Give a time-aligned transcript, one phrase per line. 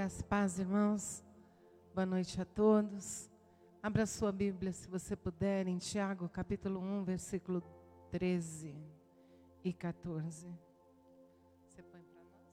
[0.00, 1.22] Graças paz, irmãos.
[1.94, 3.28] Boa noite a todos.
[3.82, 7.62] Abra sua Bíblia, se você puder, em Tiago, capítulo 1, versículo
[8.10, 8.74] 13
[9.62, 10.48] e 14.
[11.66, 12.48] Você põe para nós?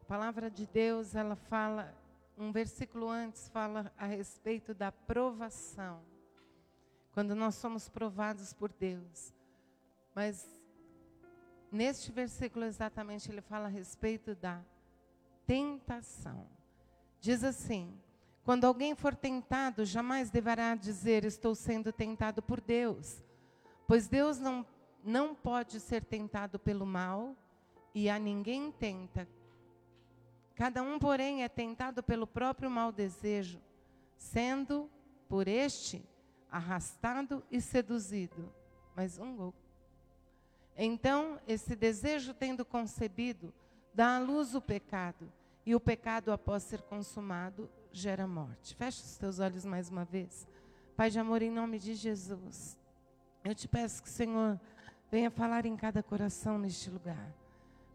[0.00, 1.94] A palavra de Deus, ela fala,
[2.38, 6.00] um versículo antes fala a respeito da provação.
[7.12, 9.34] Quando nós somos provados por Deus.
[10.14, 10.55] Mas
[11.76, 14.62] Neste versículo exatamente ele fala a respeito da
[15.46, 16.46] tentação.
[17.20, 18.00] Diz assim:
[18.42, 23.22] quando alguém for tentado, jamais deverá dizer estou sendo tentado por Deus,
[23.86, 24.64] pois Deus não
[25.04, 27.36] não pode ser tentado pelo mal
[27.94, 29.28] e a ninguém tenta.
[30.54, 33.60] Cada um, porém, é tentado pelo próprio mau desejo,
[34.16, 34.90] sendo
[35.28, 36.02] por este
[36.50, 38.50] arrastado e seduzido.
[38.96, 39.65] Mais um gol.
[40.76, 43.52] Então, esse desejo tendo concebido,
[43.94, 45.32] dá à luz o pecado,
[45.64, 48.74] e o pecado, após ser consumado, gera morte.
[48.76, 50.46] Feche os teus olhos mais uma vez.
[50.96, 52.78] Pai de amor, em nome de Jesus,
[53.44, 54.60] eu te peço que o Senhor
[55.10, 57.34] venha falar em cada coração neste lugar.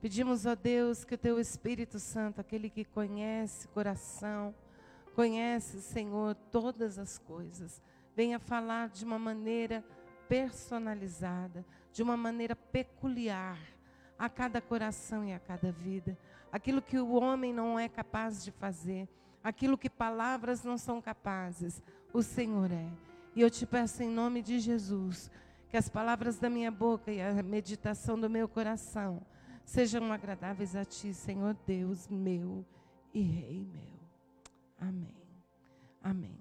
[0.02, 4.54] Pedimos a Deus que o teu Espírito Santo, aquele que conhece coração,
[5.16, 7.82] conhece, Senhor, todas as coisas,
[8.16, 9.84] venha falar de uma maneira
[10.28, 13.58] personalizada, de uma maneira peculiar
[14.18, 16.18] a cada coração e a cada vida.
[16.52, 19.08] Aquilo que o homem não é capaz de fazer,
[19.44, 21.82] aquilo que palavras não são capazes,
[22.14, 22.88] o Senhor é.
[23.36, 25.32] E eu te peço em nome de Jesus,
[25.70, 29.22] que as palavras da minha boca e a meditação do meu coração
[29.64, 32.66] sejam agradáveis a ti, Senhor Deus meu
[33.14, 34.00] e Rei meu.
[34.80, 35.16] Amém.
[36.04, 36.38] Amém.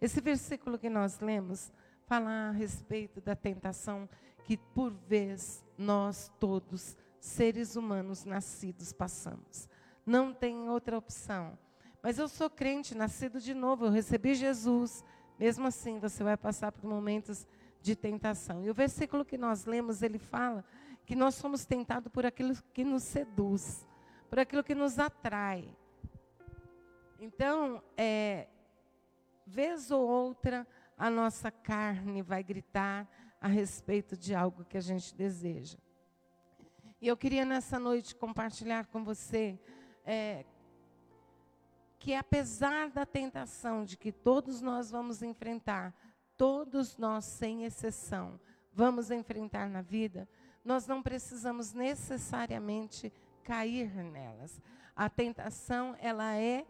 [0.00, 1.72] Esse versículo que nós lemos
[2.06, 4.08] falar a respeito da tentação
[4.44, 9.68] que, por vez, nós todos, seres humanos nascidos, passamos.
[10.06, 11.58] Não tem outra opção.
[12.02, 15.02] Mas eu sou crente, nascido de novo, eu recebi Jesus.
[15.38, 17.46] Mesmo assim, você vai passar por momentos
[17.80, 18.62] de tentação.
[18.62, 20.64] E o versículo que nós lemos, ele fala
[21.06, 23.86] que nós somos tentados por aquilo que nos seduz,
[24.28, 25.68] por aquilo que nos atrai.
[27.18, 28.48] Então, é,
[29.46, 30.66] vez ou outra,
[30.96, 33.08] a nossa carne vai gritar
[33.44, 35.76] a respeito de algo que a gente deseja.
[36.98, 39.60] E eu queria nessa noite compartilhar com você
[40.02, 40.46] é,
[41.98, 45.94] que apesar da tentação de que todos nós vamos enfrentar,
[46.38, 48.40] todos nós sem exceção,
[48.72, 50.26] vamos enfrentar na vida,
[50.64, 53.12] nós não precisamos necessariamente
[53.42, 54.58] cair nelas.
[54.96, 56.64] A tentação, ela é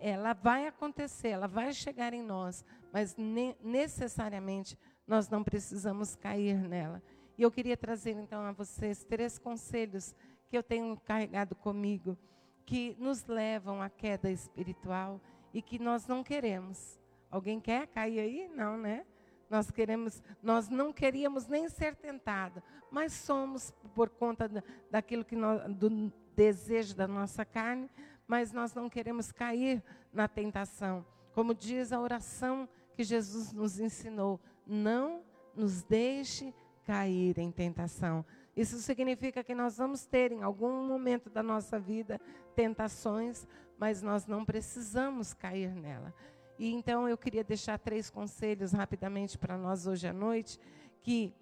[0.00, 6.56] ela vai acontecer, ela vai chegar em nós, mas ne necessariamente nós não precisamos cair
[6.56, 7.02] nela.
[7.36, 10.14] E eu queria trazer então a vocês três conselhos
[10.48, 12.16] que eu tenho carregado comigo,
[12.64, 15.20] que nos levam à queda espiritual
[15.52, 16.98] e que nós não queremos.
[17.30, 18.48] Alguém quer cair aí?
[18.48, 19.04] Não, né?
[19.50, 24.48] Nós queremos, nós não queríamos nem ser tentado, mas somos por conta
[24.90, 27.90] daquilo que nós, do desejo da nossa carne,
[28.26, 29.82] mas nós não queremos cair
[30.12, 31.04] na tentação.
[31.34, 35.22] Como diz a oração que Jesus nos ensinou: não
[35.54, 36.54] nos deixe
[36.84, 38.24] cair em tentação.
[38.56, 42.20] Isso significa que nós vamos ter em algum momento da nossa vida
[42.54, 43.46] tentações,
[43.78, 46.14] mas nós não precisamos cair nela.
[46.58, 50.60] E então eu queria deixar três conselhos rapidamente para nós hoje à noite,
[51.00, 51.34] que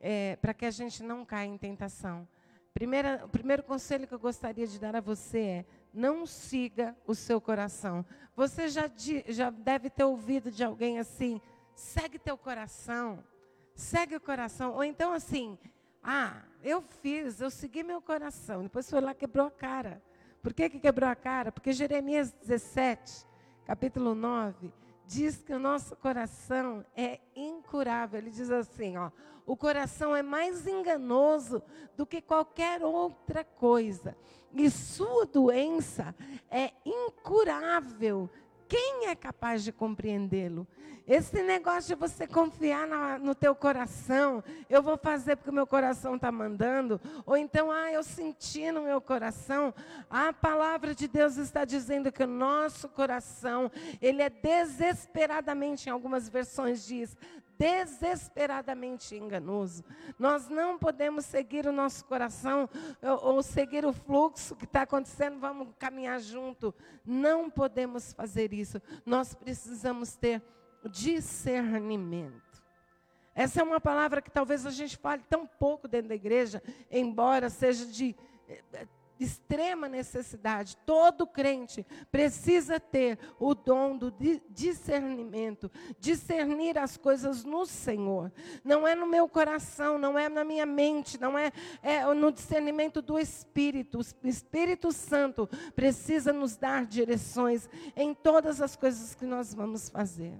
[0.00, 2.26] é, para que a gente não caia em tentação.
[2.72, 7.14] Primeira, o primeiro conselho que eu gostaria de dar a você é: não siga o
[7.14, 8.04] seu coração.
[8.36, 8.88] Você já,
[9.26, 11.40] já deve ter ouvido de alguém assim:
[11.80, 13.24] segue teu coração,
[13.74, 14.74] segue o coração.
[14.74, 15.58] Ou então assim:
[16.02, 18.62] ah, eu fiz, eu segui meu coração.
[18.62, 20.02] Depois foi lá quebrou a cara.
[20.42, 21.50] Por que, que quebrou a cara?
[21.50, 23.26] Porque Jeremias 17,
[23.66, 24.72] capítulo 9,
[25.06, 28.18] diz que o nosso coração é incurável.
[28.18, 29.10] Ele diz assim, ó,
[29.44, 31.62] o coração é mais enganoso
[31.96, 34.16] do que qualquer outra coisa.
[34.54, 36.14] E sua doença
[36.50, 38.30] é incurável.
[38.70, 40.64] Quem é capaz de compreendê-lo?
[41.04, 45.66] Esse negócio de você confiar na, no teu coração, eu vou fazer porque o meu
[45.66, 49.74] coração está mandando, ou então, ah, eu senti no meu coração.
[50.08, 56.28] A palavra de Deus está dizendo que o nosso coração, ele é desesperadamente, em algumas
[56.28, 57.16] versões diz,
[57.60, 59.84] desesperadamente enganoso.
[60.18, 62.66] Nós não podemos seguir o nosso coração
[63.02, 66.74] ou, ou seguir o fluxo que está acontecendo, vamos caminhar junto.
[67.04, 68.80] Não podemos fazer isso.
[69.04, 70.42] Nós precisamos ter
[70.90, 72.62] discernimento.
[73.34, 77.50] Essa é uma palavra que talvez a gente fale tão pouco dentro da igreja, embora
[77.50, 78.16] seja de
[78.48, 78.88] eh,
[79.24, 80.76] extrema necessidade.
[80.86, 84.12] Todo crente precisa ter o dom do
[84.48, 88.32] discernimento, discernir as coisas no Senhor.
[88.64, 91.52] Não é no meu coração, não é na minha mente, não é,
[91.82, 93.98] é no discernimento do Espírito.
[93.98, 100.38] O Espírito Santo precisa nos dar direções em todas as coisas que nós vamos fazer.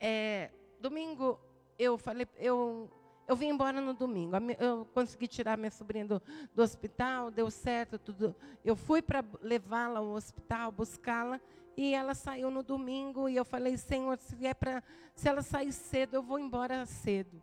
[0.00, 1.38] É, domingo
[1.78, 2.90] eu falei, eu
[3.26, 4.36] eu vim embora no domingo.
[4.58, 6.22] Eu consegui tirar minha sobrinha do,
[6.54, 8.36] do hospital, deu certo, tudo.
[8.64, 11.40] Eu fui para levá-la ao hospital, buscá-la,
[11.76, 13.28] e ela saiu no domingo.
[13.28, 14.82] E eu falei, Senhor, se, é pra,
[15.14, 17.42] se ela sair cedo, eu vou embora cedo.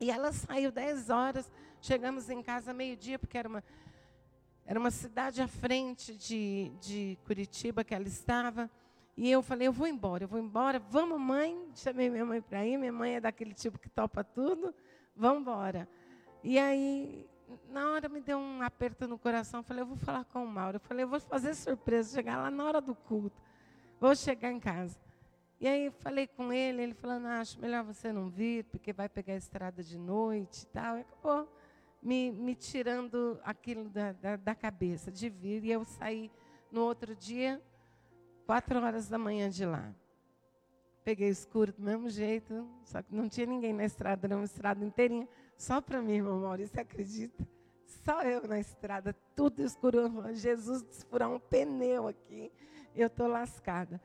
[0.00, 1.50] E ela saiu 10 horas.
[1.80, 3.62] Chegamos em casa meio-dia, porque era uma,
[4.66, 8.68] era uma cidade à frente de, de Curitiba que ela estava.
[9.16, 10.80] E eu falei, eu vou embora, eu vou embora.
[10.80, 11.68] Vamos, mãe.
[11.76, 12.76] Chamei minha mãe para ir.
[12.76, 14.74] Minha mãe é daquele tipo que topa tudo
[15.18, 15.88] vamos embora.
[16.42, 17.28] E aí,
[17.68, 19.62] na hora me deu um aperto no coração.
[19.62, 20.76] Falei, eu vou falar com o Mauro.
[20.76, 23.42] Eu falei, eu vou fazer surpresa, chegar lá na hora do culto.
[24.00, 24.98] Vou chegar em casa.
[25.60, 29.08] E aí falei com ele, ele falando, ah, acho melhor você não vir, porque vai
[29.08, 30.96] pegar a estrada de noite e tal.
[30.96, 31.52] E acabou
[32.00, 35.64] me, me tirando aquilo da, da, da cabeça, de vir.
[35.64, 36.30] E eu saí
[36.70, 37.60] no outro dia,
[38.46, 39.92] quatro horas da manhã de lá.
[41.08, 44.84] Peguei escuro do mesmo jeito, só que não tinha ninguém na estrada, era uma estrada
[44.84, 45.26] inteirinha,
[45.56, 47.48] só para mim, irmão Maurício, acredita?
[48.04, 50.12] Só eu na estrada, tudo escuro.
[50.34, 52.52] Jesus desfurar um pneu aqui,
[52.94, 53.98] eu estou lascada.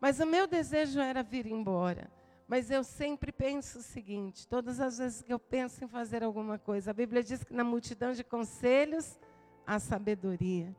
[0.00, 2.08] Mas o meu desejo era vir embora.
[2.46, 6.56] Mas eu sempre penso o seguinte: todas as vezes que eu penso em fazer alguma
[6.56, 9.18] coisa, a Bíblia diz que na multidão de conselhos
[9.66, 10.72] há sabedoria.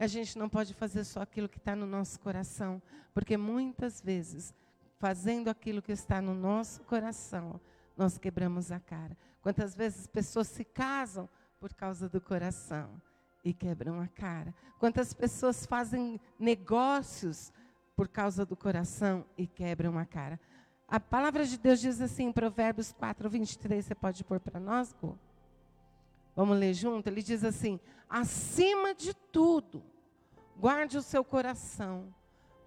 [0.00, 2.80] A gente não pode fazer só aquilo que está no nosso coração,
[3.12, 4.54] porque muitas vezes
[4.98, 7.60] fazendo aquilo que está no nosso coração,
[7.96, 9.16] nós quebramos a cara.
[9.40, 11.28] Quantas vezes pessoas se casam
[11.58, 13.00] por causa do coração
[13.44, 14.54] e quebram a cara?
[14.78, 17.52] Quantas pessoas fazem negócios
[17.96, 20.38] por causa do coração e quebram a cara?
[20.86, 24.94] A palavra de Deus diz assim em Provérbios 4, 23, você pode pôr para nós?
[26.34, 27.08] Vamos ler junto?
[27.08, 27.78] Ele diz assim:
[28.08, 29.82] acima de tudo,
[30.56, 32.14] guarde o seu coração,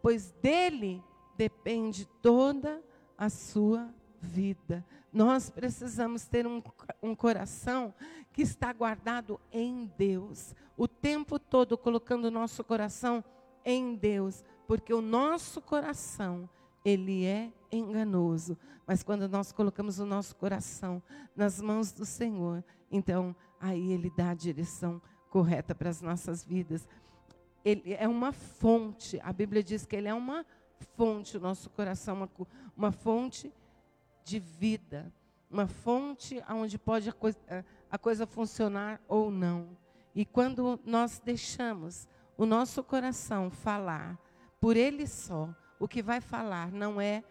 [0.01, 1.04] pois dele
[1.38, 2.81] depende toda
[3.18, 4.86] a sua vida.
[5.12, 6.62] Nós precisamos ter um,
[7.01, 7.94] um, coração
[8.31, 13.24] que está guardado em Deus, o tempo todo colocando o nosso coração
[13.66, 16.50] em Deus, porque o nosso coração,
[16.86, 18.57] ele é enganoso,
[18.88, 21.01] mas quando nós colocamos o nosso coração
[21.36, 26.88] nas mãos do Senhor, então aí ele dá a direção correta para as nossas vidas.
[27.63, 31.69] Ele é uma fonte, a Bíblia diz que ele é uma fonte fonte, o nosso
[31.69, 32.30] coração, uma,
[32.75, 33.54] uma fonte
[34.24, 35.12] de vida,
[35.50, 37.39] uma fonte onde pode a coisa,
[37.89, 39.78] a coisa funcionar ou não.
[40.13, 42.07] E quando nós deixamos
[42.38, 44.19] o nosso coração falar
[44.60, 47.24] por ele só, o que vai falar não é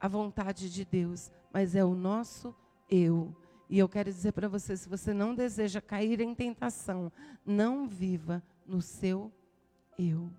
[0.00, 2.54] a vontade de Deus, mas é o nosso
[2.90, 3.34] eu.
[3.68, 7.10] E eu quero dizer para você: se você não deseja cair em tentação,
[7.46, 9.32] não viva no seu
[9.98, 10.30] eu.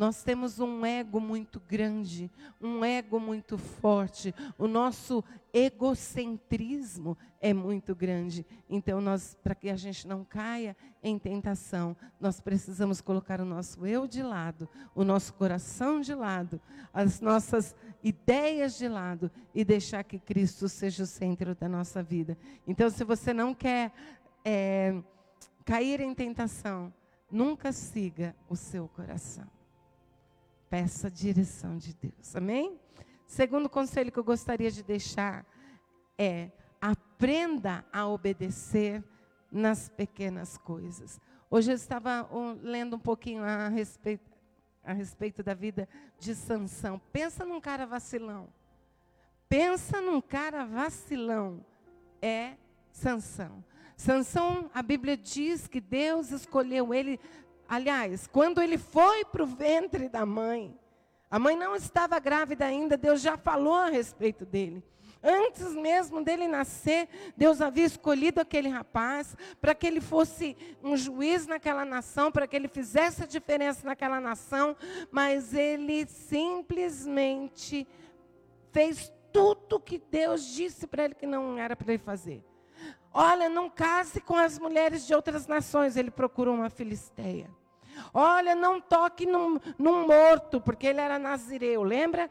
[0.00, 4.34] Nós temos um ego muito grande, um ego muito forte.
[4.56, 8.46] O nosso egocentrismo é muito grande.
[8.66, 13.86] Então, nós, para que a gente não caia em tentação, nós precisamos colocar o nosso
[13.86, 16.58] eu de lado, o nosso coração de lado,
[16.94, 22.38] as nossas ideias de lado e deixar que Cristo seja o centro da nossa vida.
[22.66, 23.92] Então, se você não quer
[24.46, 24.98] é,
[25.62, 26.90] cair em tentação,
[27.30, 29.59] nunca siga o seu coração.
[30.70, 32.36] Peça a direção de Deus.
[32.36, 32.78] Amém?
[33.26, 35.44] Segundo conselho que eu gostaria de deixar
[36.16, 36.48] é:
[36.80, 39.02] aprenda a obedecer
[39.50, 41.20] nas pequenas coisas.
[41.50, 42.30] Hoje eu estava
[42.62, 44.30] lendo um pouquinho a respeito,
[44.84, 45.88] a respeito da vida
[46.20, 47.00] de Sansão.
[47.12, 48.48] Pensa num cara vacilão.
[49.48, 51.66] Pensa num cara vacilão.
[52.22, 52.54] É
[52.92, 53.64] Sansão.
[53.96, 57.18] Sansão, a Bíblia diz que Deus escolheu ele
[57.70, 60.76] Aliás, quando ele foi para o ventre da mãe,
[61.30, 64.82] a mãe não estava grávida ainda, Deus já falou a respeito dele.
[65.22, 71.46] Antes mesmo dele nascer, Deus havia escolhido aquele rapaz para que ele fosse um juiz
[71.46, 74.76] naquela nação, para que ele fizesse a diferença naquela nação,
[75.08, 77.86] mas ele simplesmente
[78.72, 82.42] fez tudo que Deus disse para ele que não era para ele fazer.
[83.14, 87.59] Olha, não case com as mulheres de outras nações, ele procurou uma filisteia.
[88.12, 92.30] Olha, não toque num, num morto, porque ele era nazireu, lembra?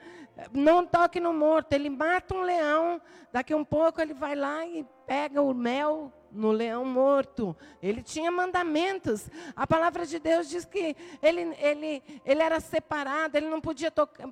[0.53, 1.73] Não toque no morto.
[1.73, 6.51] Ele mata um leão, daqui um pouco ele vai lá e pega o mel no
[6.51, 7.55] leão morto.
[7.81, 9.29] Ele tinha mandamentos.
[9.55, 14.29] A palavra de Deus diz que ele, ele, ele era separado, ele não podia tocar.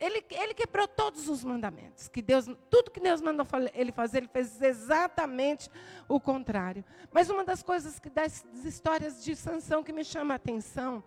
[0.00, 2.08] Ele, ele quebrou todos os mandamentos.
[2.08, 5.68] Que Deus, tudo que Deus mandou ele fazer, ele fez exatamente
[6.08, 6.82] o contrário.
[7.12, 11.04] Mas uma das coisas que das histórias de Sansão que me chama a atenção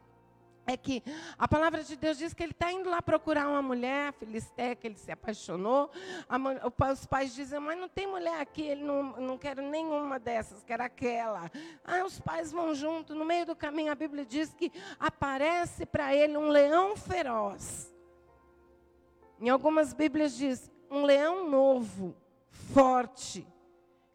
[0.65, 1.03] é que
[1.37, 4.87] a palavra de Deus diz que ele está indo lá procurar uma mulher, Filisté, que
[4.87, 5.89] ele se apaixonou.
[6.29, 6.37] A,
[6.91, 10.79] os pais dizem, mas não tem mulher aqui, ele não, não quer nenhuma dessas, quer
[10.79, 11.51] aquela.
[11.83, 16.15] Ah, os pais vão junto, no meio do caminho a Bíblia diz que aparece para
[16.15, 17.92] ele um leão feroz.
[19.43, 22.15] Em algumas Bíblias diz, um leão novo,
[22.49, 23.45] forte.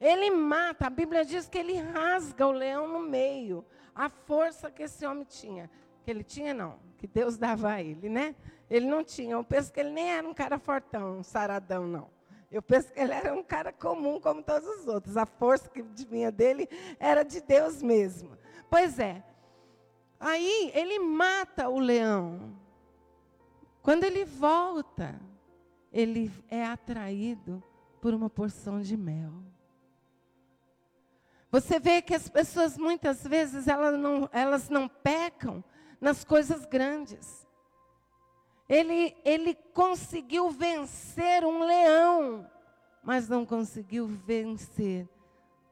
[0.00, 3.64] Ele mata, a Bíblia diz que ele rasga o leão no meio.
[3.94, 5.70] A força que esse homem tinha
[6.08, 8.34] que ele tinha, não, que Deus dava a ele, né?
[8.70, 9.34] Ele não tinha.
[9.34, 12.08] Eu penso que ele nem era um cara fortão, um saradão, não.
[12.50, 15.18] Eu penso que ele era um cara comum como todos os outros.
[15.18, 16.66] A força que vinha dele
[16.98, 18.38] era de Deus mesmo.
[18.70, 19.22] Pois é.
[20.18, 22.56] Aí ele mata o leão.
[23.88, 25.18] Quando ele volta,
[25.90, 27.64] ele é atraído
[28.02, 29.32] por uma porção de mel.
[31.50, 35.64] Você vê que as pessoas muitas vezes elas não, elas não pecam
[35.98, 37.48] nas coisas grandes.
[38.68, 42.46] Ele, ele conseguiu vencer um leão,
[43.02, 45.08] mas não conseguiu vencer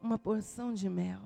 [0.00, 1.20] uma porção de mel.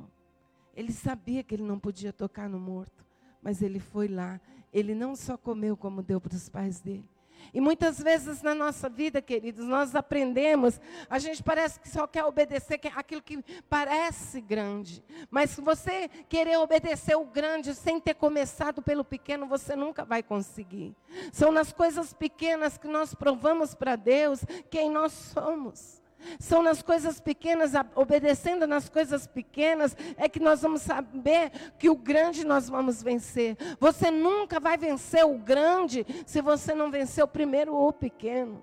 [0.75, 3.07] Ele sabia que ele não podia tocar no morto,
[3.43, 4.41] mas ele foi lá.
[4.73, 7.09] Ele não só comeu como deu para os pais dele,
[7.53, 12.25] e muitas vezes na nossa vida, queridos, nós aprendemos, a gente parece que só quer
[12.25, 15.03] obedecer aquilo que parece grande.
[15.31, 20.23] Mas se você querer obedecer o grande sem ter começado pelo pequeno, você nunca vai
[20.23, 20.95] conseguir.
[21.33, 26.00] São nas coisas pequenas que nós provamos para Deus quem nós somos.
[26.39, 31.97] São nas coisas pequenas, obedecendo nas coisas pequenas, é que nós vamos saber que o
[31.97, 33.57] grande nós vamos vencer.
[33.79, 38.63] Você nunca vai vencer o grande se você não vencer o primeiro ou o pequeno.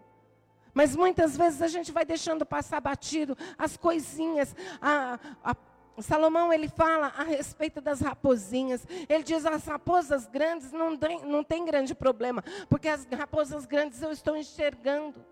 [0.73, 4.55] Mas muitas vezes a gente vai deixando passar batido as coisinhas.
[4.79, 5.55] A, a,
[5.99, 8.85] Salomão ele fala a respeito das raposinhas.
[9.09, 14.01] Ele diz as raposas grandes não tem, não tem grande problema, porque as raposas grandes
[14.03, 15.25] eu estou enxergando.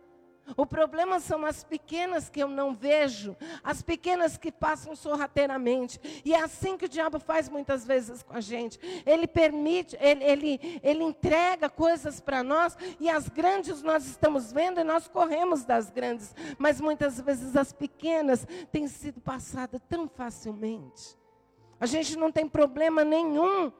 [0.55, 5.99] O problema são as pequenas que eu não vejo, as pequenas que passam sorrateiramente.
[6.23, 8.79] E é assim que o diabo faz muitas vezes com a gente.
[9.05, 14.79] Ele permite, ele, ele, ele entrega coisas para nós e as grandes nós estamos vendo
[14.79, 16.35] e nós corremos das grandes.
[16.59, 21.17] Mas muitas vezes as pequenas têm sido passadas tão facilmente.
[21.79, 23.71] A gente não tem problema nenhum.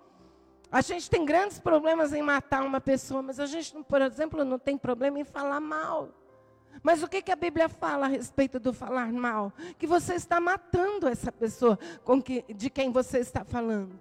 [0.71, 4.57] A gente tem grandes problemas em matar uma pessoa, mas a gente, por exemplo, não
[4.57, 6.09] tem problema em falar mal.
[6.83, 9.51] Mas o que, que a Bíblia fala a respeito do falar mal?
[9.77, 13.99] Que você está matando essa pessoa com que, de quem você está falando.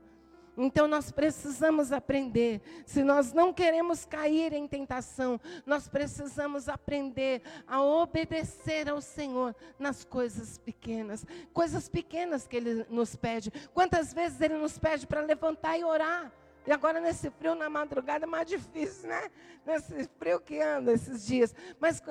[0.57, 2.61] Então nós precisamos aprender.
[2.87, 10.05] Se nós não queremos cair em tentação, nós precisamos aprender a obedecer ao Senhor nas
[10.05, 11.27] coisas pequenas.
[11.53, 13.53] Coisas pequenas que Ele nos pede.
[13.73, 16.33] Quantas vezes Ele nos pede para levantar e orar?
[16.67, 19.31] E agora nesse frio na madrugada é mais difícil, né?
[19.67, 21.55] Nesse frio que anda esses dias.
[21.79, 22.03] Mas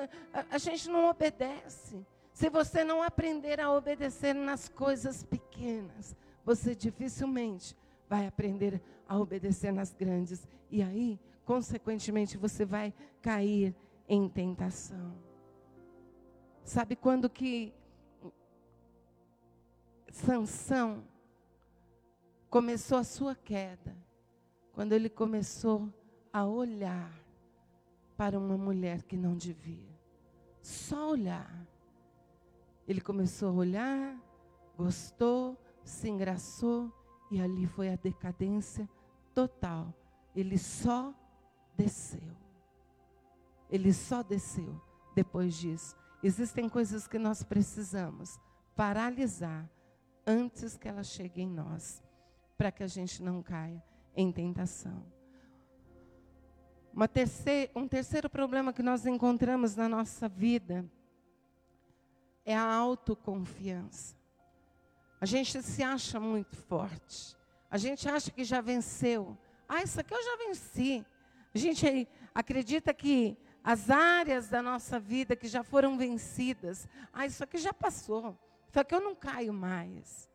[0.51, 2.05] a, gente não obedece.
[2.31, 7.75] Se você não aprender a obedecer nas coisas pequenas, você dificilmente
[8.07, 10.47] vai aprender a obedecer nas grandes.
[10.69, 13.75] E aí, consequentemente, você vai cair
[14.07, 15.15] em tentação.
[16.63, 17.73] Sabe quando que
[20.11, 21.03] Sansão
[22.49, 24.02] começou a sua queda?
[24.73, 25.87] Quando ele começou
[26.31, 27.13] a olhar
[28.17, 29.93] para uma mulher que não devia.
[30.61, 31.65] Só olhar.
[32.87, 34.19] Ele começou a olhar,
[34.75, 36.91] gostou, se engraçou
[37.29, 38.89] e ali foi a decadência
[39.33, 39.93] total.
[40.35, 41.13] Ele só
[41.77, 42.35] desceu.
[43.69, 44.81] Ele só desceu
[45.15, 45.95] depois disso.
[46.23, 48.39] Existem coisas que nós precisamos
[48.75, 49.69] paralisar
[50.25, 52.01] antes que elas cheguem em nós,
[52.57, 53.83] para que a gente não caia
[54.15, 55.05] em tentação.
[57.11, 60.85] Terceira, um terceiro problema que nós encontramos na nossa vida
[62.45, 64.15] é a autoconfiança.
[65.19, 67.35] A gente se acha muito forte.
[67.71, 69.37] A gente acha que já venceu.
[69.67, 71.05] Ah, isso aqui eu já venci.
[71.55, 77.43] A gente acredita que as áreas da nossa vida que já foram vencidas, ah, isso
[77.43, 78.37] aqui já passou.
[78.69, 80.29] Isso aqui eu não caio mais.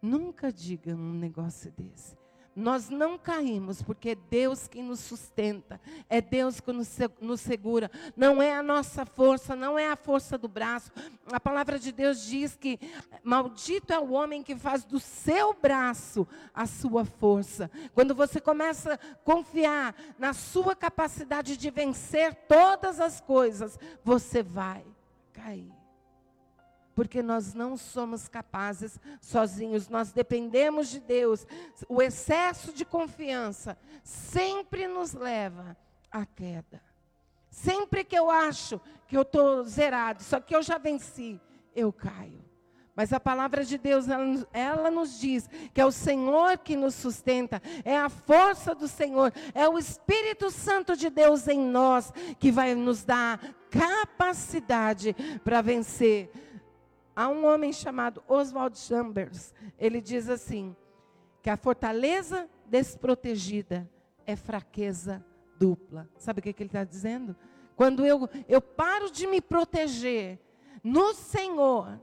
[0.00, 2.19] Nunca diga um negócio desse.
[2.60, 7.90] Nós não caímos porque é Deus que nos sustenta, é Deus que nos, nos segura,
[8.16, 10.92] não é a nossa força, não é a força do braço.
[11.32, 12.78] A palavra de Deus diz que
[13.24, 17.70] maldito é o homem que faz do seu braço a sua força.
[17.94, 24.84] Quando você começa a confiar na sua capacidade de vencer todas as coisas, você vai
[25.32, 25.79] cair
[27.00, 31.46] porque nós não somos capazes sozinhos, nós dependemos de Deus.
[31.88, 35.74] O excesso de confiança sempre nos leva
[36.10, 36.82] à queda.
[37.48, 38.78] Sempre que eu acho
[39.08, 41.40] que eu estou zerado, só que eu já venci,
[41.74, 42.44] eu caio.
[42.94, 46.96] Mas a palavra de Deus, ela, ela, nos diz que é o Senhor que nos
[46.96, 52.52] sustenta, é a força do Senhor, é o Espírito Santo de Deus em nós que
[52.52, 53.40] vai nos dar
[53.70, 56.30] capacidade para vencer.
[57.14, 60.74] Há um homem chamado Oswald Chambers, ele diz assim:
[61.42, 63.90] que a fortaleza desprotegida
[64.26, 65.24] é fraqueza
[65.58, 66.08] dupla.
[66.16, 67.36] Sabe o que, que ele está dizendo?
[67.76, 70.38] Quando eu, eu paro de me proteger
[70.82, 72.00] no Senhor,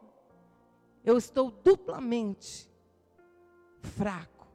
[1.04, 2.70] eu estou duplamente
[3.82, 4.48] fraco,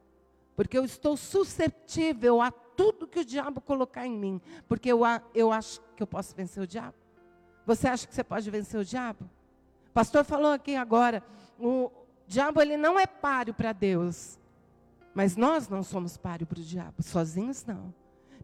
[0.55, 5.01] porque eu estou suscetível a tudo que o diabo colocar em mim, porque eu,
[5.33, 6.95] eu acho que eu posso vencer o diabo.
[7.65, 9.29] Você acha que você pode vencer o diabo?
[9.93, 11.21] O pastor falou aqui agora,
[11.59, 11.91] o
[12.25, 14.39] diabo ele não é páreo para Deus.
[15.13, 17.93] Mas nós não somos páreo para o diabo, sozinhos não.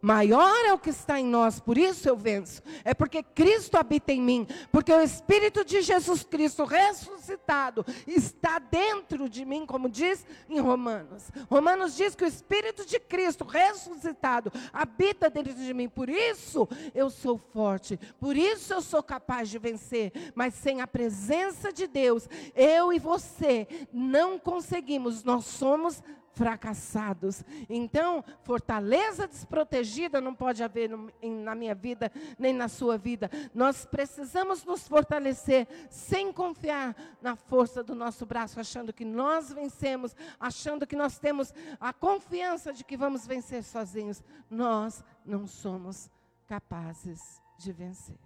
[0.01, 2.61] Maior é o que está em nós, por isso eu venço.
[2.83, 9.27] É porque Cristo habita em mim, porque o Espírito de Jesus Cristo ressuscitado está dentro
[9.27, 11.29] de mim, como diz em Romanos.
[11.49, 17.09] Romanos diz que o Espírito de Cristo ressuscitado habita dentro de mim, por isso eu
[17.09, 20.11] sou forte, por isso eu sou capaz de vencer.
[20.33, 26.01] Mas sem a presença de Deus, eu e você não conseguimos, nós somos
[26.39, 27.43] fracassados.
[27.69, 33.29] Então, fortaleza desprotegida não pode haver no, em, na minha vida, nem na sua vida.
[33.53, 40.15] Nós precisamos nos fortalecer sem confiar na força do nosso braço, achando que nós vencemos,
[40.39, 44.23] achando que nós temos a confiança de que vamos vencer sozinhos.
[44.49, 46.09] Nós não somos
[46.47, 48.17] capazes de vencer.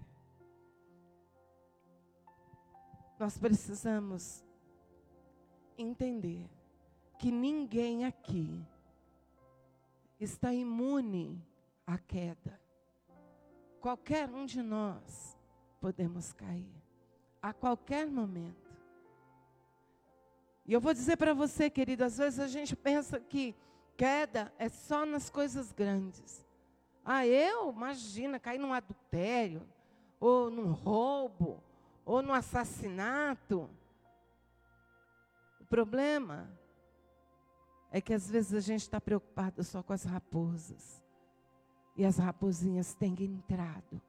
[3.17, 4.45] Nós precisamos
[5.75, 6.47] entender
[7.23, 8.61] que ninguém aqui
[10.19, 11.41] está imune
[11.87, 12.59] à queda.
[13.79, 15.39] Qualquer um de nós
[15.79, 16.83] podemos cair
[17.41, 18.77] a qualquer momento.
[20.65, 23.55] E eu vou dizer para você, querido, às vezes a gente pensa que
[23.95, 26.45] queda é só nas coisas grandes.
[27.05, 29.65] Ah, eu, imagina, cair num adultério,
[30.19, 31.63] ou num roubo,
[32.03, 33.69] ou num assassinato.
[35.61, 36.61] O problema
[37.93, 40.99] é que às vezes a gente está preocupado só com as raposas.
[41.95, 44.01] E as raposinhas têm entrado.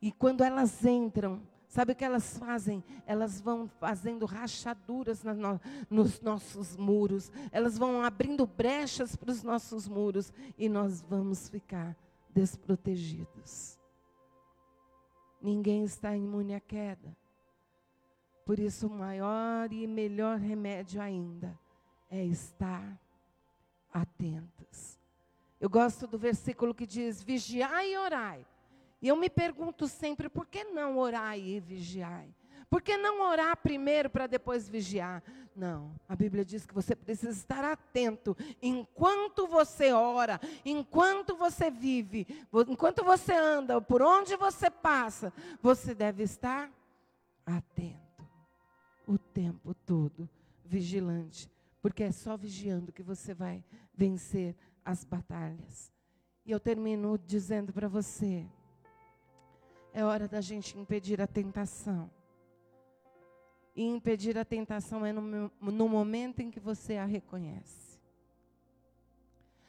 [0.00, 2.84] E quando elas entram, sabe o que elas fazem?
[3.04, 5.60] Elas vão fazendo rachaduras no,
[5.90, 7.32] nos nossos muros.
[7.50, 10.32] Elas vão abrindo brechas para os nossos muros.
[10.56, 11.96] E nós vamos ficar
[12.30, 13.76] desprotegidos.
[15.42, 17.16] Ninguém está imune à queda.
[18.44, 21.58] Por isso, o maior e melhor remédio ainda
[22.08, 22.96] é estar
[24.00, 24.98] atentos.
[25.58, 28.46] Eu gosto do versículo que diz: vigiai e orai.
[29.00, 32.34] E eu me pergunto sempre, por que não orar e vigiai?
[32.68, 35.22] Por que não orar primeiro para depois vigiar?
[35.54, 42.26] Não, a Bíblia diz que você precisa estar atento enquanto você ora, enquanto você vive,
[42.68, 45.32] enquanto você anda, por onde você passa,
[45.62, 46.70] você deve estar
[47.46, 48.26] atento
[49.06, 50.28] o tempo todo,
[50.64, 51.48] vigilante,
[51.80, 53.64] porque é só vigiando que você vai
[53.96, 54.54] vencer
[54.84, 55.92] as batalhas.
[56.44, 58.46] E eu termino dizendo para você:
[59.92, 62.10] é hora da gente impedir a tentação.
[63.74, 68.00] E impedir a tentação é no, no momento em que você a reconhece.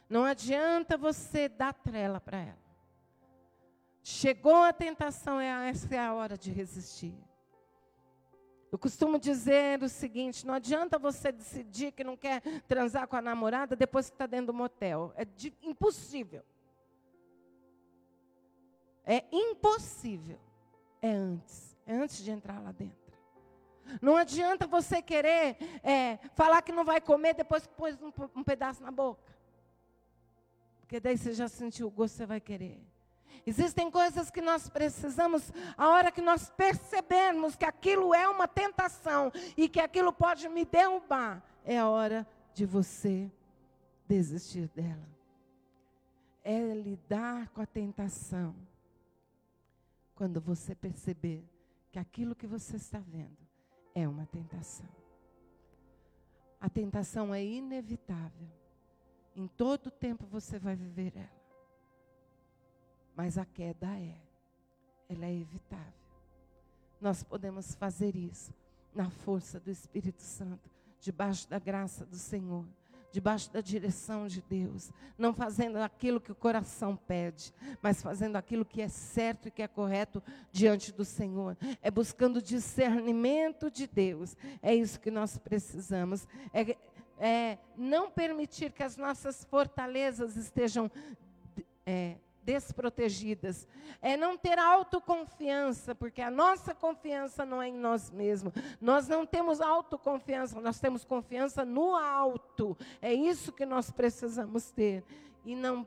[0.10, 2.68] Não adianta você dar trela para ela.
[4.02, 7.14] Chegou a tentação, é, essa é a hora de resistir.
[8.72, 13.22] Eu costumo dizer o seguinte: não adianta você decidir que não quer transar com a
[13.22, 15.14] namorada depois que está dentro do motel.
[15.16, 16.44] É de, impossível.
[19.06, 20.38] É impossível.
[21.02, 21.78] É antes.
[21.86, 23.08] É antes de entrar lá dentro.
[24.02, 28.44] Não adianta você querer é, falar que não vai comer depois que pôs um, um
[28.44, 29.34] pedaço na boca.
[30.82, 32.82] Porque daí você já sentiu o gosto, você vai querer.
[33.48, 39.32] Existem coisas que nós precisamos, a hora que nós percebermos que aquilo é uma tentação
[39.56, 43.32] e que aquilo pode me derrubar, é a hora de você
[44.06, 45.08] desistir dela.
[46.44, 48.54] É lidar com a tentação.
[50.14, 51.42] Quando você perceber
[51.90, 53.38] que aquilo que você está vendo
[53.96, 54.90] é uma tentação.
[56.60, 58.50] A tentação é inevitável.
[59.34, 61.47] Em todo tempo você vai viver ela.
[63.18, 64.16] Mas a queda é.
[65.10, 65.94] Ela é evitável.
[67.02, 68.54] Nós podemos fazer isso
[68.94, 72.66] na força do Espírito Santo, debaixo da graça do Senhor
[73.12, 78.66] debaixo da direção de Deus, não fazendo aquilo que o coração pede, mas fazendo aquilo
[78.66, 81.58] que é certo e que é correto diante do Senhor.
[81.82, 84.36] É buscando discernimento de Deus.
[84.62, 86.28] É isso que nós precisamos.
[86.54, 86.78] É,
[87.18, 90.92] é não permitir que as nossas fortalezas estejam
[91.86, 93.68] é, desprotegidas.
[94.02, 98.54] É não ter autoconfiança, porque a nossa confiança não é em nós mesmos.
[98.80, 102.78] Nós não temos autoconfiança, nós temos confiança no alto.
[103.02, 105.04] É isso que nós precisamos ter.
[105.44, 105.86] E não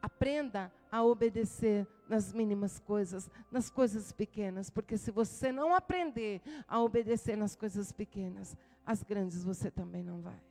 [0.00, 6.80] aprenda a obedecer nas mínimas coisas, nas coisas pequenas, porque se você não aprender a
[6.80, 10.42] obedecer nas coisas pequenas, as grandes você também não vai.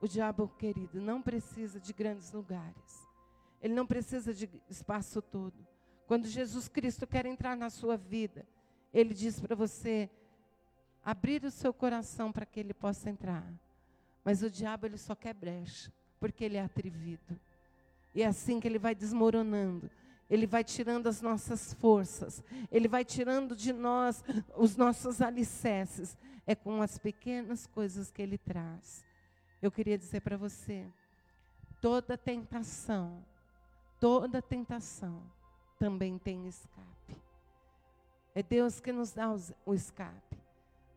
[0.00, 3.11] O diabo, querido, não precisa de grandes lugares.
[3.62, 5.54] Ele não precisa de espaço todo.
[6.06, 8.44] Quando Jesus Cristo quer entrar na sua vida,
[8.92, 10.10] ele diz para você
[11.04, 13.46] abrir o seu coração para que ele possa entrar.
[14.24, 17.40] Mas o diabo ele só quer brecha, porque ele é atrevido.
[18.14, 19.90] E é assim que ele vai desmoronando.
[20.28, 22.42] Ele vai tirando as nossas forças.
[22.70, 24.24] Ele vai tirando de nós
[24.56, 26.16] os nossos alicerces.
[26.46, 29.04] É com as pequenas coisas que ele traz.
[29.60, 30.86] Eu queria dizer para você,
[31.80, 33.24] toda tentação
[34.02, 35.22] toda tentação
[35.78, 37.22] também tem escape.
[38.34, 39.32] É Deus que nos dá
[39.64, 40.42] o escape.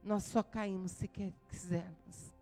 [0.04, 2.34] Nós só caímos se quisermos.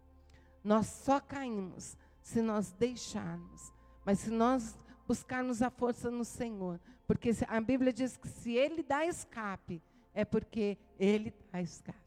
[0.63, 3.73] Nós só caímos se nós deixarmos.
[4.05, 8.81] Mas se nós buscarmos a força no Senhor, porque a Bíblia diz que se Ele
[8.81, 11.99] dá escape, é porque Ele dá escape.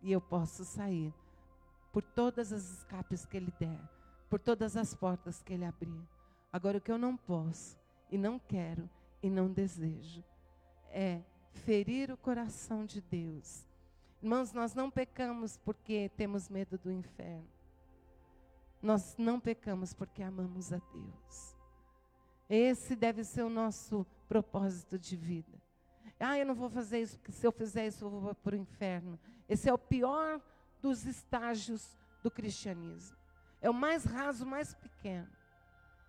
[0.00, 1.12] E eu posso sair
[1.92, 3.78] por todas as escapes que Ele der,
[4.30, 6.02] por todas as portas que Ele abrir.
[6.52, 8.88] Agora, o que eu não posso, e não quero,
[9.22, 10.22] e não desejo,
[10.90, 13.66] é ferir o coração de Deus.
[14.22, 17.48] Irmãos, nós não pecamos porque temos medo do inferno.
[18.82, 21.56] Nós não pecamos porque amamos a Deus.
[22.48, 25.62] Esse deve ser o nosso propósito de vida.
[26.20, 28.58] Ah, eu não vou fazer isso, porque se eu fizer isso, eu vou para o
[28.58, 29.18] inferno.
[29.48, 30.40] Esse é o pior
[30.80, 33.16] dos estágios do cristianismo.
[33.60, 35.28] É o mais raso, mais pequeno.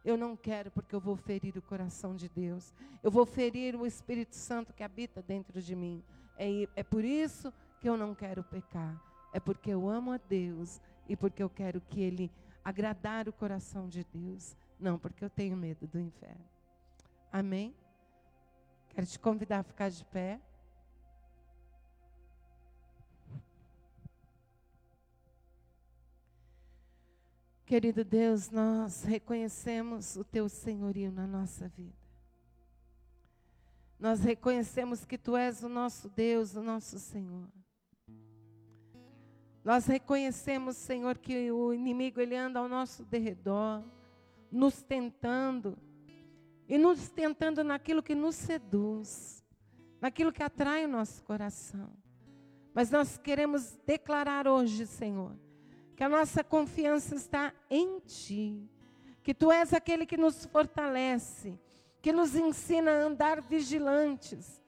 [0.03, 2.73] Eu não quero porque eu vou ferir o coração de Deus.
[3.01, 6.03] Eu vou ferir o Espírito Santo que habita dentro de mim.
[6.37, 9.01] É, é por isso que eu não quero pecar.
[9.33, 12.31] É porque eu amo a Deus e porque eu quero que Ele
[12.63, 14.57] agradar o coração de Deus.
[14.79, 16.43] Não porque eu tenho medo do inferno.
[17.31, 17.73] Amém?
[18.89, 20.39] Quero te convidar a ficar de pé.
[27.73, 31.97] Querido Deus, nós reconhecemos o teu senhorio na nossa vida.
[33.99, 37.47] Nós reconhecemos que tu és o nosso Deus, o nosso Senhor.
[39.65, 43.83] Nós reconhecemos, Senhor, que o inimigo ele anda ao nosso derredor,
[44.51, 45.75] nos tentando
[46.69, 49.43] e nos tentando naquilo que nos seduz,
[49.99, 51.89] naquilo que atrai o nosso coração.
[52.71, 55.35] Mas nós queremos declarar hoje, Senhor,
[55.95, 58.69] que a nossa confiança está em Ti,
[59.21, 61.59] que Tu és aquele que nos fortalece,
[62.01, 64.61] que nos ensina a andar vigilantes,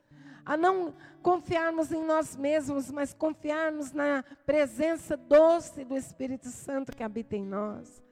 [0.44, 7.02] a não confiarmos em nós mesmos, mas confiarmos na presença doce do Espírito Santo que
[7.02, 8.02] habita em nós.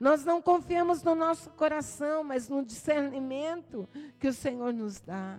[0.00, 5.38] Nós não confiamos no nosso coração, mas no discernimento que o Senhor nos dá.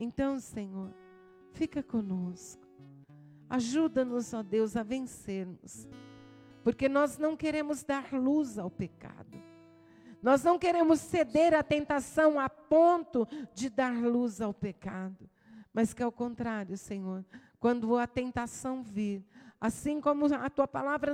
[0.00, 0.92] Então, Senhor,
[1.52, 2.66] fica conosco.
[3.48, 5.86] Ajuda-nos, ó Deus, a vencermos
[6.62, 9.42] porque nós não queremos dar luz ao pecado.
[10.22, 15.28] Nós não queremos ceder à tentação a ponto de dar luz ao pecado.
[15.72, 17.24] Mas que ao contrário, Senhor,
[17.60, 19.24] quando a tentação vir,
[19.60, 21.12] assim como a tua palavra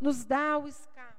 [0.00, 1.16] nos dá o escape,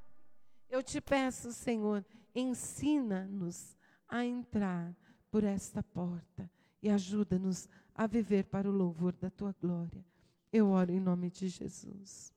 [0.69, 3.75] eu te peço, Senhor, ensina-nos
[4.07, 4.95] a entrar
[5.31, 6.49] por esta porta
[6.81, 10.05] e ajuda-nos a viver para o louvor da tua glória.
[10.53, 12.36] Eu oro em nome de Jesus.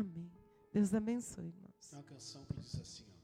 [0.00, 0.30] Amém.
[0.72, 1.92] Deus abençoe, irmãos.
[1.92, 3.15] É uma canção que diz assim, ó.